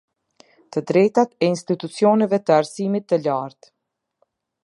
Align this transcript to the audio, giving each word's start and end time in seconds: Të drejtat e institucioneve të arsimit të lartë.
Të 0.75 0.81
drejtat 0.91 1.35
e 1.43 1.49
institucioneve 1.55 2.41
të 2.47 2.57
arsimit 2.63 3.07
të 3.13 3.23
lartë. 3.27 3.73